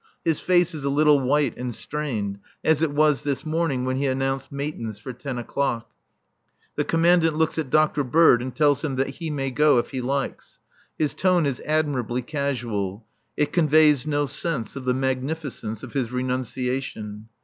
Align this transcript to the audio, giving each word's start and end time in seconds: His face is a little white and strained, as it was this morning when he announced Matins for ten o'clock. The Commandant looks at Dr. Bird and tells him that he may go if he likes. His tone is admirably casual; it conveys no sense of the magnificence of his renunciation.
His 0.25 0.39
face 0.39 0.73
is 0.73 0.83
a 0.83 0.89
little 0.89 1.19
white 1.19 1.55
and 1.57 1.75
strained, 1.75 2.39
as 2.63 2.81
it 2.81 2.89
was 2.89 3.21
this 3.21 3.45
morning 3.45 3.85
when 3.85 3.97
he 3.97 4.07
announced 4.07 4.51
Matins 4.51 4.97
for 4.97 5.13
ten 5.13 5.37
o'clock. 5.37 5.91
The 6.75 6.83
Commandant 6.83 7.35
looks 7.35 7.59
at 7.59 7.69
Dr. 7.69 8.03
Bird 8.03 8.41
and 8.41 8.55
tells 8.55 8.83
him 8.83 8.95
that 8.95 9.09
he 9.09 9.29
may 9.29 9.51
go 9.51 9.77
if 9.77 9.91
he 9.91 10.01
likes. 10.01 10.57
His 10.97 11.13
tone 11.13 11.45
is 11.45 11.61
admirably 11.67 12.23
casual; 12.23 13.05
it 13.37 13.53
conveys 13.53 14.07
no 14.07 14.25
sense 14.25 14.75
of 14.75 14.85
the 14.85 14.95
magnificence 14.95 15.83
of 15.83 15.93
his 15.93 16.11
renunciation. 16.11 17.29